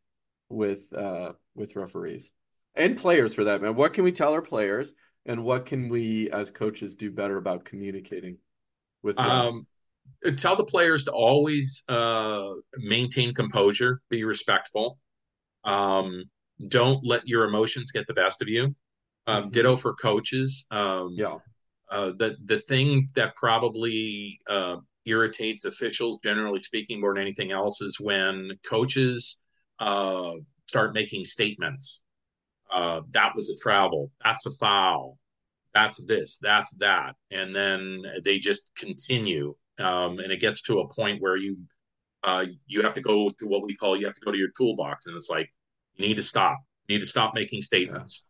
[0.50, 2.32] with uh, with referees
[2.76, 3.74] and players for that, man?
[3.74, 4.94] What can we tell our players,
[5.26, 8.38] and what can we as coaches do better about communicating
[9.02, 9.18] with?
[9.18, 9.66] Um,
[10.38, 15.00] tell the players to always uh, maintain composure, be respectful.
[15.64, 16.26] Um,
[16.68, 18.76] don't let your emotions get the best of you.
[19.26, 20.68] Um, Ditto for coaches.
[20.70, 21.38] Um, yeah.
[21.90, 27.82] Uh, the the thing that probably uh, irritates officials, generally speaking, more than anything else,
[27.82, 29.42] is when coaches
[29.80, 30.34] uh,
[30.68, 32.02] start making statements.
[32.72, 34.12] Uh, that was a travel.
[34.24, 35.18] That's a foul.
[35.74, 36.38] That's this.
[36.38, 37.16] That's that.
[37.32, 41.58] And then they just continue, um, and it gets to a point where you
[42.24, 44.52] uh, you have to go to what we call you have to go to your
[44.56, 45.52] toolbox, and it's like
[45.96, 46.58] you need to stop.
[46.88, 48.28] You need to stop making statements.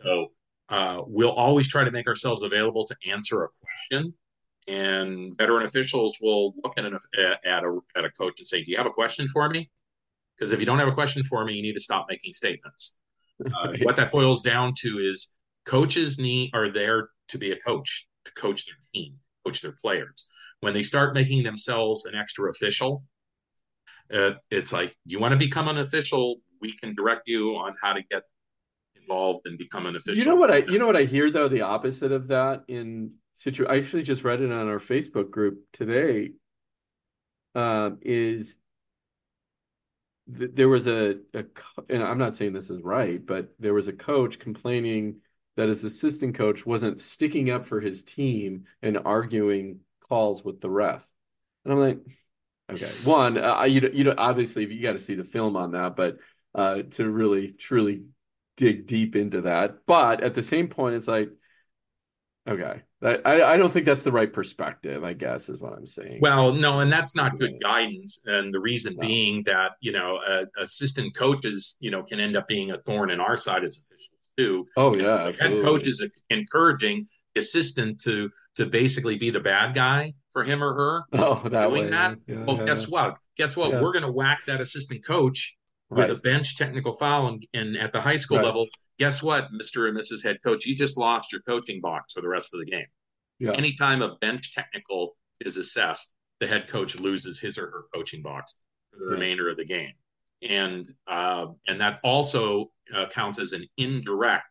[0.00, 0.28] So
[0.70, 4.14] uh, we'll always try to make ourselves available to answer a question.
[4.68, 6.96] And veteran officials will look at, an,
[7.44, 9.68] at, a, at a coach and say, Do you have a question for me?
[10.36, 13.00] Because if you don't have a question for me, you need to stop making statements.
[13.44, 15.34] Uh, what that boils down to is
[15.66, 20.28] coaches need are there to be a coach, to coach their team, coach their players.
[20.60, 23.04] When they start making themselves an extra official,
[24.12, 26.36] uh, it's like, you want to become an official?
[26.60, 28.22] We can direct you on how to get
[29.10, 30.18] involved and become an official.
[30.18, 33.12] You know what I you know what I hear though the opposite of that in
[33.34, 36.32] situ I actually just read it on our Facebook group today
[37.54, 38.56] um is
[40.36, 41.44] th- there was a, a
[41.88, 45.16] and I'm not saying this is right but there was a coach complaining
[45.56, 50.70] that his assistant coach wasn't sticking up for his team and arguing calls with the
[50.70, 51.08] ref
[51.64, 51.98] and I'm like
[52.70, 55.96] okay one uh, you you know obviously you got to see the film on that
[55.96, 56.18] but
[56.54, 58.02] uh to really truly
[58.60, 59.86] dig deep into that.
[59.86, 61.30] But at the same point, it's like,
[62.46, 66.18] okay, I, I don't think that's the right perspective, I guess, is what I'm saying.
[66.20, 68.20] Well, no, and that's not good guidance.
[68.26, 72.46] And the reason being that, you know, uh, assistant coaches, you know, can end up
[72.46, 74.66] being a thorn in our side as officials too.
[74.76, 79.30] Oh, You yeah, know, the head coach is encouraging the assistant to to basically be
[79.30, 81.02] the bad guy for him or her.
[81.14, 82.18] Oh, that doing way, that.
[82.26, 83.16] yeah, well, yeah, guess what?
[83.38, 83.70] Guess what?
[83.70, 83.80] Yeah.
[83.80, 85.56] We're going to whack that assistant coach
[85.90, 88.46] with a bench technical foul, and, and at the high school Right.
[88.46, 90.22] level, guess what, Mister and Mrs.
[90.22, 92.86] Head Coach, you just lost your coaching box for the rest of the game.
[93.38, 93.52] Yeah.
[93.52, 98.52] Anytime a bench technical is assessed, the head coach loses his or her coaching box
[98.92, 99.12] for the Yeah.
[99.14, 99.94] remainder of the game,
[100.42, 104.44] and uh, and that also uh, counts as an indirect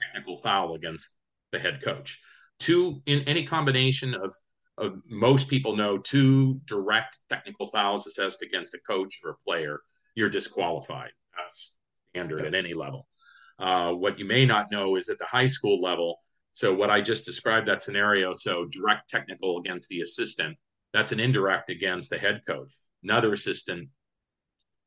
[0.00, 1.16] technical foul against
[1.52, 2.20] the head coach.
[2.58, 4.34] Two in any combination of
[4.78, 9.80] of most people know two direct technical fouls assessed against a coach or a player,
[10.16, 11.10] you're disqualified.
[11.36, 11.78] That's
[12.10, 13.06] standard at any level.
[13.58, 16.18] Uh, what you may not know is at the high school level.
[16.52, 18.32] So what I just described that scenario.
[18.32, 20.56] So direct technical against the assistant.
[20.92, 22.74] That's an indirect against the head coach.
[23.04, 23.90] Another assistant,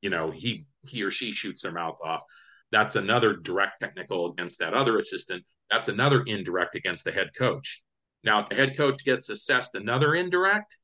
[0.02, 2.24] you know, he he or she shoots their mouth off.
[2.72, 5.44] That's another direct technical against that other assistant.
[5.70, 7.84] That's another indirect against the head coach.
[8.24, 10.76] Now, if the head coach gets assessed another indirect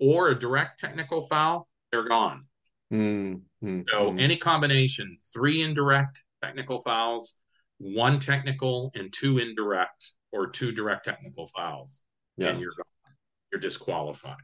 [0.00, 2.46] or a direct technical foul, they're gone.
[2.92, 4.20] Mm, mm, So mm.
[4.20, 7.40] any combination, three indirect technical fouls,
[7.78, 12.02] one technical and two indirect, or two direct technical fouls,
[12.36, 12.48] Yeah.
[12.48, 13.14] and you're gone.
[13.50, 14.36] You're disqualified.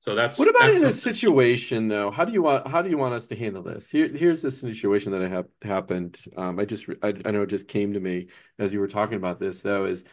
[0.00, 2.10] So that's What about that's in a something- situation though?
[2.10, 3.90] How do you want how do you want us to handle this?
[3.90, 6.18] Here, here's this situation that I have happened.
[6.36, 9.16] Um, I just I, I know it just came to me as you were talking
[9.16, 9.84] about this though.
[9.84, 10.04] Is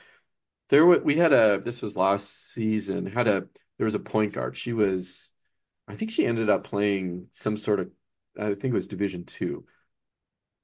[0.69, 3.47] there we had a this was last season had a
[3.77, 4.57] there was a point guard.
[4.57, 5.31] She was
[5.87, 7.89] I think she ended up playing some sort of
[8.39, 9.65] I think it was Division two,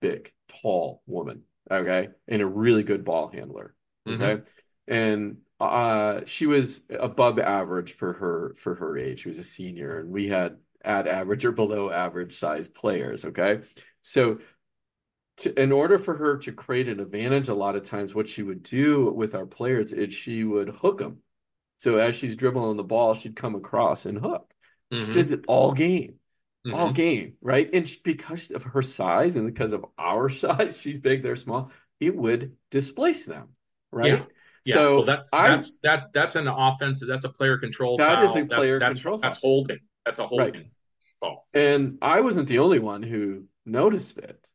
[0.02, 0.32] big,
[0.62, 1.44] tall woman.
[1.72, 3.74] Okay, and a really good ball handler.
[4.08, 4.42] Okay,
[4.88, 9.22] and uh, she was above average for her for her age.
[9.22, 13.24] She was a senior, and we had at average or below average size players.
[13.26, 13.62] Okay,
[14.02, 14.40] so
[15.38, 18.44] to, in order for her to create an advantage, a lot of times what she
[18.44, 21.20] would do with our players is she would hook them.
[21.78, 24.53] So as she's dribbling the ball, she'd come across and hook.
[24.94, 25.14] Mhm.
[25.14, 26.16] did it all game,
[26.72, 26.96] all Mhm.
[26.96, 27.70] game, right?
[27.74, 31.72] And she, because of her size and because of our size, she's big, they're small.
[32.00, 33.50] It would displace them,
[33.92, 34.20] right?
[34.20, 34.26] Yeah.
[34.66, 37.08] Yeah, So well, that's I- that's that that's an offensive.
[37.08, 38.24] That's a player control That foul.
[38.26, 39.50] is a that's, player that's, control That's foul.
[39.52, 39.80] holding.
[40.06, 40.30] That's a Right.
[40.30, 40.72] holding
[41.22, 41.48] call.
[41.54, 44.50] And I wasn't the only one who noticed it.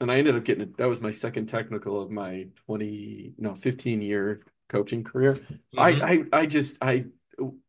[0.00, 0.76] And I ended up getting it.
[0.76, 5.34] That was my second technical of my 20, no, 15 year coaching career.
[5.34, 5.78] Mhm.
[5.78, 7.06] I, I, I just, I,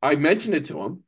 [0.01, 1.03] I mentioned it to him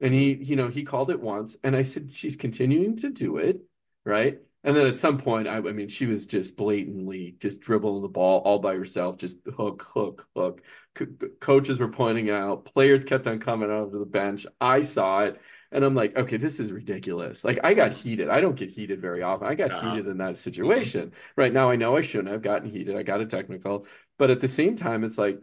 [0.00, 3.36] and he, you know, he called it once and I said, she's continuing to do
[3.38, 3.60] it.
[4.04, 4.38] Right.
[4.62, 8.08] And then at some point, I, I mean, she was just blatantly just dribbling the
[8.08, 10.62] ball all by herself, just hook, hook, hook.
[10.94, 11.06] Co-
[11.40, 14.46] coaches were pointing out, players kept on coming out over the bench.
[14.60, 15.40] I saw it.
[15.72, 17.44] And I'm like, okay, this is ridiculous.
[17.44, 18.28] Like I got heated.
[18.28, 19.46] I don't get heated very often.
[19.46, 19.90] I got Uh-huh.
[19.92, 21.12] heated in that situation.
[21.36, 22.96] Right now, I know I shouldn't have gotten heated.
[22.96, 23.86] I got a technical,
[24.18, 25.40] but at the same time, it's like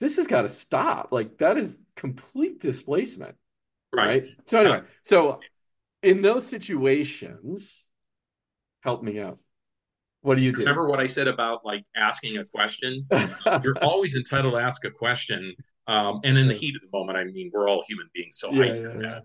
[0.00, 1.08] this has got to stop.
[1.10, 3.34] Like that is complete displacement.
[3.92, 4.06] Right.
[4.06, 4.26] Right.
[4.46, 5.40] So anyway, so
[6.02, 7.86] in those situations,
[8.82, 9.38] help me out.
[10.22, 10.58] What do you do?
[10.58, 13.02] Remember what I said about like asking a question?
[13.62, 15.54] You're always entitled to ask a question.
[15.86, 18.50] Um, and in the heat of the moment, I mean, we're all human beings, so
[18.50, 19.20] I Yeah, get yeah,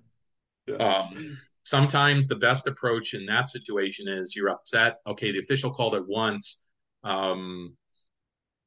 [0.68, 0.76] yeah.
[0.76, 4.98] Um, sometimes the best approach in that situation is you're upset.
[5.08, 6.66] Okay, the official called it once.
[7.04, 7.76] Um,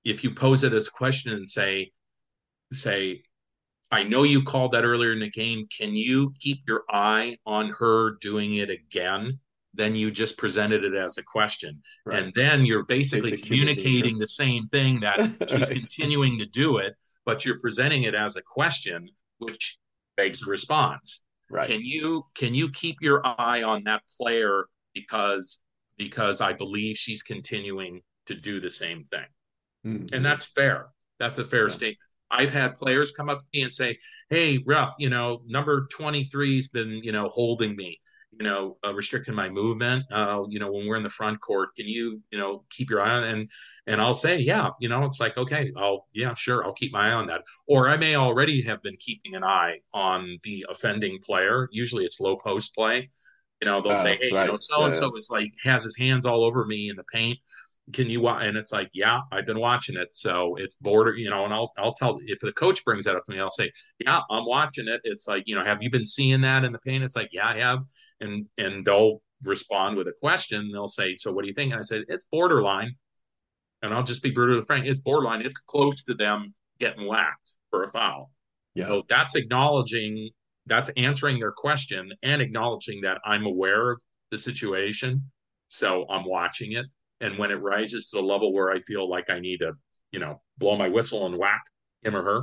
[0.04, 1.90] if you pose it as a question and say,
[2.72, 3.22] say,
[3.90, 5.66] I know you called that earlier in the game.
[5.76, 9.38] Can you keep your eye on her doing it again?
[9.74, 11.82] Then you just presented it as a question.
[12.04, 12.22] Right.
[12.22, 15.18] And then you're basically Basic communicating the same thing that
[15.50, 19.78] she's continuing to do it, but you're presenting it as a question, which
[20.16, 21.24] begs a response.
[21.50, 21.68] Right.
[21.68, 25.62] Can you can you keep your eye on that player because
[25.96, 29.26] because I believe she's continuing to do the same thing?
[29.86, 30.12] Mhm.
[30.12, 30.88] And that's fair.
[31.20, 31.74] That's a fair Yeah.
[31.74, 31.98] statement.
[32.30, 33.98] I've had players come up to me and say,
[34.30, 38.00] "Hey, ref, you know, number 23's been, you know, holding me,
[38.38, 40.04] you know, uh, restricting my movement.
[40.10, 43.00] Uh, you know, when we're in the front court, can you, you know, keep your
[43.00, 43.50] eye on?" And
[43.86, 47.08] and I'll say, "Yeah, you know, it's like, okay, I'll, yeah, sure, I'll keep my
[47.10, 51.18] eye on that." Or I may already have been keeping an eye on the offending
[51.24, 51.68] player.
[51.72, 53.10] Usually, it's low post play.
[53.62, 55.96] You know, they'll Oh, say, "Hey, you know, so and so is like has his
[55.96, 57.38] hands all over me in the paint."
[57.92, 58.42] Can you watch?
[58.44, 60.08] And it's like, yeah, I've been watching it.
[60.12, 63.24] So it's border, you know, and I'll, I'll tell if the coach brings that up
[63.26, 63.70] to me, I'll say,
[64.00, 65.00] yeah, I'm watching it.
[65.04, 67.04] It's like, you know, have you been seeing that in the paint?
[67.04, 67.84] It's like, yeah, I have.
[68.20, 70.70] And, and they'll respond with a question.
[70.72, 71.72] They'll say, so what do you think?
[71.72, 72.96] And I said, it's borderline.
[73.82, 74.86] And I'll just be brutally frank.
[74.86, 75.42] It's borderline.
[75.42, 78.32] It's close to them getting whacked for a foul.
[78.74, 78.86] Yeah.
[78.86, 80.30] So that's acknowledging,
[80.66, 83.98] that's answering their question and acknowledging that I'm aware of
[84.30, 85.30] the situation.
[85.68, 86.86] So I'm watching it.
[87.20, 89.72] And when it rises to the level where I feel like I need to,
[90.12, 91.62] you know, blow my whistle and whack
[92.02, 92.42] him or her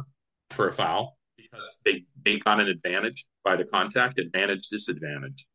[0.51, 5.45] for a foul because they, they got an advantage by the contact, advantage, disadvantage.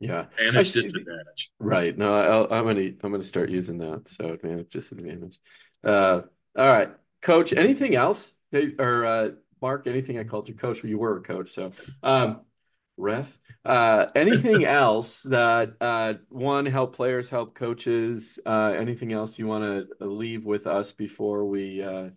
[0.00, 0.26] Yeah.
[0.38, 1.50] Advantage, I disadvantage.
[1.58, 1.96] Right.
[1.98, 4.08] No, I'll, I'm gonna I'm gonna start using that.
[4.08, 5.40] So advantage, disadvantage.
[5.82, 6.22] Uh,
[6.56, 7.52] all right, Coach.
[7.52, 8.32] Anything else?
[8.78, 9.28] Or uh,
[9.60, 9.86] Mark?
[9.86, 10.18] Anything?
[10.18, 10.82] I called you Coach.
[10.82, 11.50] Well, you were a coach.
[11.50, 12.42] So, um,
[12.98, 13.38] ref.
[13.64, 18.38] Uh, anything else that uh, one help players, help coaches?
[18.44, 22.08] Uh, anything else you want to leave with us before we uh,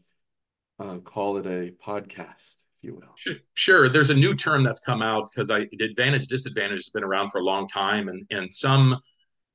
[0.79, 3.37] uh, call it a podcast, if you will?
[3.53, 7.03] Sure, there's a new term that's come out because I the advantage disadvantage has been
[7.03, 8.99] around for a long time, and and some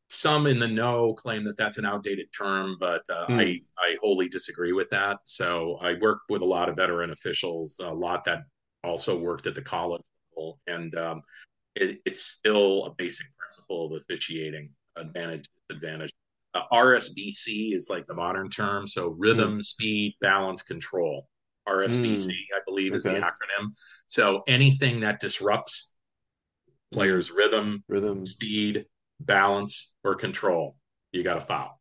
[0.08, 3.38] some in the know claim that that's an outdated term, but uh, Hmm.
[3.38, 5.18] I I wholly disagree with that.
[5.24, 8.40] So I work with a lot of veteran officials, a lot that
[8.84, 10.02] also worked at the college
[10.36, 11.22] level, and um,
[11.74, 16.12] it, it's still a basic principle of officiating: advantage disadvantage.
[16.54, 21.28] Uh, RSBC is like the modern term, so rhythm, speed, balance, control.
[21.68, 23.70] RSBC, I believe, is the acronym.
[24.06, 25.92] So anything that disrupts
[26.92, 28.24] players' rhythm, Rhythm.
[28.24, 28.86] speed,
[29.18, 30.76] balance, or control,
[31.12, 31.80] you got to foul.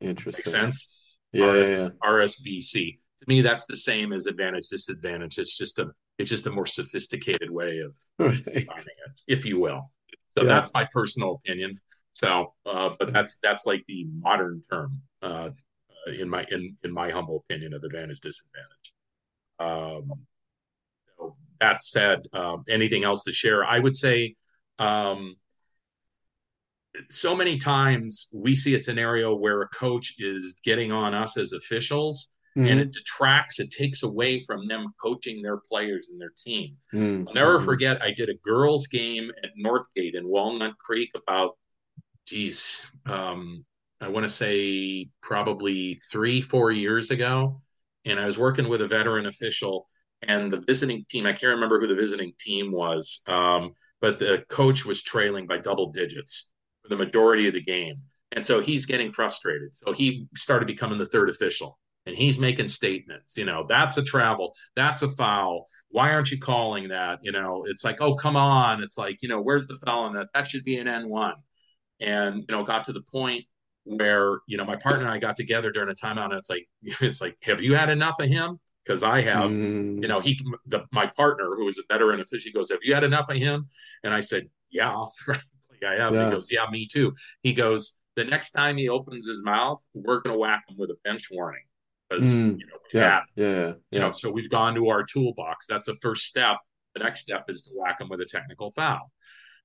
[0.00, 0.42] Interesting.
[0.46, 0.94] Make sense?
[1.32, 1.88] Yeah, RS, yeah, yeah.
[2.04, 2.98] RSBC.
[3.20, 5.38] To me, that's the same as advantage disadvantage.
[5.38, 8.44] It's just a it's just a more sophisticated way of Right.
[8.44, 8.66] defining
[9.06, 9.90] it, if you will.
[10.36, 10.48] So Yeah.
[10.48, 11.80] that's my personal opinion.
[12.12, 15.50] So, uh, but that's that's like the modern term uh,
[16.06, 18.92] in my in in my humble opinion of advantage disadvantage.
[19.58, 20.20] Um,
[21.18, 23.64] so that said, um, anything else to share?
[23.64, 24.36] I would say
[24.78, 25.36] um,
[27.10, 31.52] so many times we see a scenario where a coach is getting on us as
[31.52, 32.70] officials Mhm.
[32.70, 36.76] and it detracts, it takes away from them coaching their players and their team.
[36.92, 41.56] Mm, I'll never forget, I did a girls' game at Northgate in Walnut Creek about,
[42.26, 43.64] geez, um,
[44.00, 47.60] I want to say probably three, four years ago.
[48.04, 49.88] And I was working with a veteran official
[50.22, 54.44] and the visiting team, I can't remember who the visiting team was, um, but the
[54.48, 56.52] coach was trailing by double digits
[56.82, 57.96] for the majority of the game.
[58.32, 59.70] And so he's getting frustrated.
[59.74, 64.02] So he started becoming the third official and he's making statements, you know, that's a
[64.04, 65.66] travel, that's a foul.
[65.90, 67.20] Why aren't you calling that?
[67.22, 68.82] You know, it's like, oh, come on.
[68.82, 70.28] It's like, you know, where's the foul on that?
[70.34, 71.34] That should be an N1.
[72.00, 73.44] And, you know, got to the point
[73.84, 76.66] where, you know, my partner and I got together during a timeout and it's like,
[76.82, 78.58] it's like, have you had enough of him?
[78.84, 80.02] Because I have, Mm.
[80.02, 82.92] you know, he, the, my partner who is a veteran official, he goes, have you
[82.92, 83.68] had enough of him?
[84.02, 85.46] And I said, yeah, frankly,
[85.86, 86.12] I have.
[86.12, 86.26] Yeah.
[86.26, 87.14] He goes, yeah, me too.
[87.42, 90.90] He goes, the next time he opens his mouth, we're going to whack him with
[90.90, 91.62] a bench warning.
[92.10, 92.60] Because, Mm.
[92.60, 93.72] you know, Yeah, had yeah, yeah.
[93.90, 95.66] you know, so we've gone to our toolbox.
[95.66, 96.58] That's the first step.
[96.94, 99.10] The next step is to whack him with a technical foul.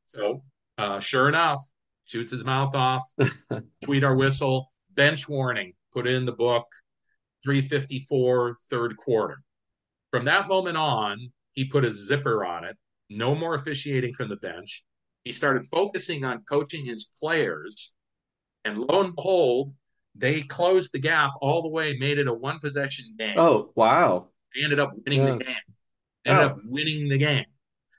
[0.05, 0.43] So,
[0.77, 1.61] uh, sure enough,
[2.05, 3.03] shoots his mouth off,
[3.83, 6.65] tweet our whistle, bench warning, put it in the book,
[7.43, 9.41] 354, third quarter.
[10.11, 12.77] From that moment on, he put a zipper on it,
[13.09, 14.83] no more officiating from the bench.
[15.23, 17.93] He started focusing on coaching his players.
[18.65, 19.71] And lo and behold,
[20.15, 23.37] they closed the gap all the way, made it a one possession game.
[23.37, 24.29] Oh, wow.
[24.55, 25.37] They ended up winning Yeah.
[25.37, 25.55] the game.
[26.25, 26.49] They ended Oh.
[26.49, 27.45] up winning the game.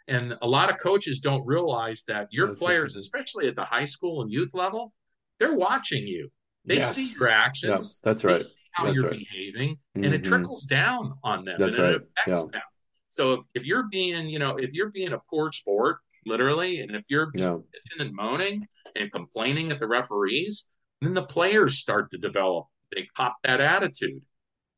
[0.09, 3.85] And a lot of coaches don't realize that your That's players, especially at the high
[3.85, 4.93] school and youth level,
[5.39, 6.31] they're watching you.
[6.65, 6.97] They Yes.
[6.97, 8.01] see your actions.
[8.03, 8.43] Yeah, that's They right.
[8.45, 9.19] see how That's you're right.
[9.19, 10.25] behaving, and it Mhm.
[10.25, 12.51] trickles down on them, That's and it affects Yeah.
[12.53, 12.63] them.
[13.09, 16.95] So if, if you're being, you know, if you're being a poor sport, literally, and
[16.95, 17.59] if you're Yeah.
[17.73, 20.71] bitching and moaning and complaining at the referees,
[21.01, 22.67] then the players start to develop.
[22.95, 24.23] They cop that attitude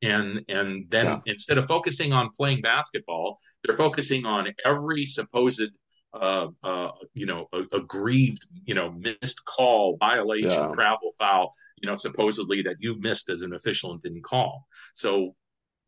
[0.03, 1.21] and and then Yeah.
[1.27, 5.71] instead of focusing on playing basketball, they're focusing on every supposed
[6.15, 10.71] uh, uh, you know, a, aggrieved, you know, missed call, violation, Yeah.
[10.75, 14.67] travel foul, you know, supposedly that you missed as an official and didn't call.
[14.93, 15.35] So,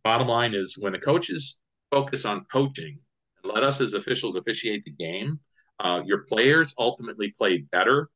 [0.02, 1.58] bottom line is when the coaches
[1.90, 3.00] focus on coaching
[3.42, 5.40] and let us as officials officiate the game,
[5.78, 8.08] uh, your players ultimately play better.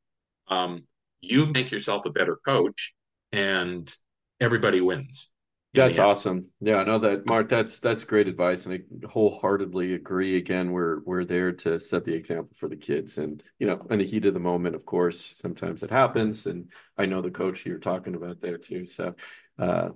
[0.47, 0.87] Um,
[1.21, 2.93] you make yourself a better coach,
[3.31, 3.93] and
[4.39, 5.31] everybody wins.
[5.73, 6.47] That's awesome.
[6.61, 7.47] Yeah, I know that, Mark.
[7.47, 10.37] That's that's great advice, and I wholeheartedly agree.
[10.37, 13.99] Again, we're we're there to set the example for the kids, and you know, in
[13.99, 16.47] the heat of the moment, of course, sometimes it happens.
[16.47, 18.83] And I know the coach you're talking about there too.
[18.83, 19.13] So,
[19.59, 19.89] uh,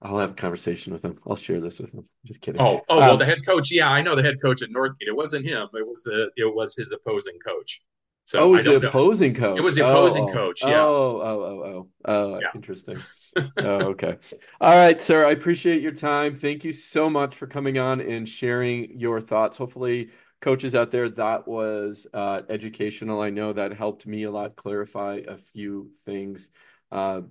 [0.00, 1.18] I'll have a conversation with him.
[1.26, 2.04] I'll share this with him.
[2.24, 2.60] Just kidding.
[2.60, 3.72] Oh, oh well, Um, the head coach.
[3.72, 5.08] Yeah, I know the head coach at Northgate.
[5.08, 5.68] It wasn't him.
[5.74, 7.82] It was the it was his opposing coach.
[8.24, 8.88] So oh, it was the know.
[8.88, 9.58] opposing coach.
[9.58, 10.62] It was the opposing Oh, coach.
[10.62, 10.82] Yeah.
[10.82, 12.12] Oh, oh, oh, oh.
[12.12, 12.50] Oh, Yeah.
[12.54, 12.96] interesting.
[13.56, 14.16] Oh, okay.
[14.60, 15.26] All right, sir.
[15.26, 16.36] I appreciate your time.
[16.36, 19.56] Thank you so much for coming on and sharing your thoughts.
[19.56, 20.10] Hopefully,
[20.40, 23.20] coaches out there, that was uh, educational.
[23.20, 26.50] I know that helped me a lot clarify a few things.
[26.92, 27.22] Uh,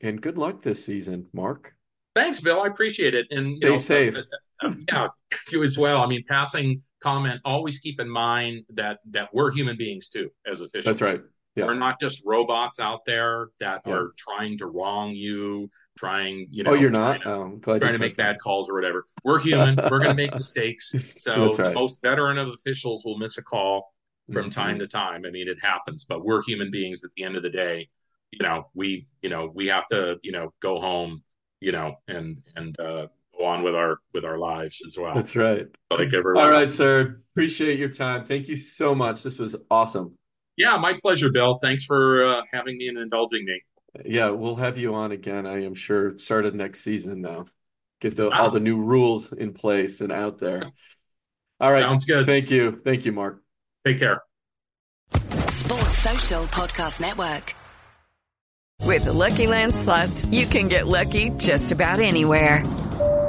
[0.00, 1.74] and good luck this season, Mark.
[2.14, 2.62] Thanks, Bill.
[2.62, 3.26] I appreciate it.
[3.30, 4.16] And you Stay know, safe.
[4.62, 5.08] Uh, yeah,
[5.50, 6.02] you as well.
[6.02, 7.40] I mean, passing comment.
[7.44, 10.98] Always keep in mind that that we're human beings too, as officials.
[10.98, 11.22] That's right.
[11.54, 11.64] Yeah.
[11.66, 13.94] We're not just robots out there that Yeah.
[13.94, 17.22] are trying to wrong you, trying, you know, Oh, you're not?
[17.22, 19.06] to- Oh, glad trying to make bad calls or whatever.
[19.24, 19.74] We're human.
[19.90, 20.92] We're going to make mistakes.
[21.16, 21.74] So That's the right.
[21.74, 23.90] most veteran of officials will miss a call
[24.32, 24.52] from Mhm.
[24.52, 25.24] time to time.
[25.24, 27.88] I mean, it happens, but we're human beings at the end of the day.
[28.32, 31.22] You know, we, you know, we have to, you know, go home,
[31.62, 33.06] you know, and, and, uh,
[33.38, 35.14] go on with our, with our lives as well.
[35.14, 35.66] That's right.
[35.90, 37.20] Like everyone All right, sir.
[37.32, 38.24] Appreciate your time.
[38.24, 39.22] Thank you so much.
[39.22, 40.16] This was awesome.
[40.56, 41.58] Yeah, my pleasure, Bill.
[41.58, 43.60] Thanks for uh, having me and indulging me.
[44.04, 47.46] Yeah, we'll have you on again, I am sure, started next season now.
[48.00, 48.44] Get the Wow.
[48.44, 50.70] all the new rules in place and out there.
[51.60, 51.82] All right.
[51.82, 52.26] Sounds good.
[52.26, 52.72] Thank you.
[52.84, 53.42] Thank you, Mark.
[53.86, 54.22] Take care.
[55.10, 57.54] Sports Social Podcast Network.
[58.82, 62.62] With the LuckyLand slots, you can get lucky just about anywhere.